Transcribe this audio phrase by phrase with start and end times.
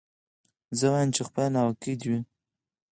[0.77, 2.19] زه وايم چي خپله ناوکۍ دي وي